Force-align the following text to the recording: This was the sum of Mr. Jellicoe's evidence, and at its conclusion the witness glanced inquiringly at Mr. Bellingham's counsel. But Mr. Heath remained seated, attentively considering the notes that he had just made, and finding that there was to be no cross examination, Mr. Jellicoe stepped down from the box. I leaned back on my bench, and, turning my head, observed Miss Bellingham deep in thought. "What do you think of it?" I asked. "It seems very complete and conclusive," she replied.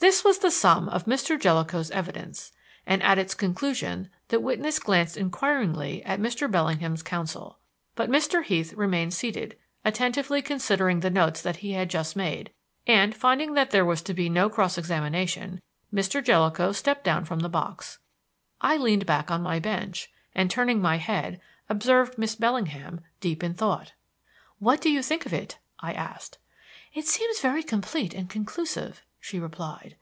This 0.00 0.24
was 0.24 0.38
the 0.38 0.50
sum 0.50 0.88
of 0.88 1.04
Mr. 1.04 1.38
Jellicoe's 1.38 1.90
evidence, 1.90 2.52
and 2.86 3.02
at 3.02 3.18
its 3.18 3.34
conclusion 3.34 4.08
the 4.28 4.40
witness 4.40 4.78
glanced 4.78 5.18
inquiringly 5.18 6.02
at 6.04 6.18
Mr. 6.18 6.50
Bellingham's 6.50 7.02
counsel. 7.02 7.58
But 7.96 8.08
Mr. 8.08 8.42
Heath 8.42 8.72
remained 8.72 9.12
seated, 9.12 9.58
attentively 9.84 10.40
considering 10.40 11.00
the 11.00 11.10
notes 11.10 11.42
that 11.42 11.56
he 11.56 11.72
had 11.74 11.90
just 11.90 12.16
made, 12.16 12.50
and 12.86 13.14
finding 13.14 13.52
that 13.52 13.72
there 13.72 13.84
was 13.84 14.00
to 14.02 14.14
be 14.14 14.30
no 14.30 14.48
cross 14.48 14.78
examination, 14.78 15.60
Mr. 15.92 16.24
Jellicoe 16.24 16.72
stepped 16.72 17.04
down 17.04 17.26
from 17.26 17.40
the 17.40 17.50
box. 17.50 17.98
I 18.62 18.78
leaned 18.78 19.04
back 19.04 19.30
on 19.30 19.42
my 19.42 19.58
bench, 19.58 20.10
and, 20.34 20.50
turning 20.50 20.80
my 20.80 20.96
head, 20.96 21.42
observed 21.68 22.16
Miss 22.16 22.34
Bellingham 22.34 23.00
deep 23.20 23.44
in 23.44 23.52
thought. 23.52 23.92
"What 24.60 24.80
do 24.80 24.90
you 24.90 25.02
think 25.02 25.26
of 25.26 25.34
it?" 25.34 25.58
I 25.78 25.92
asked. 25.92 26.38
"It 26.94 27.06
seems 27.06 27.40
very 27.40 27.62
complete 27.62 28.14
and 28.14 28.30
conclusive," 28.30 29.02
she 29.22 29.38
replied. 29.38 29.94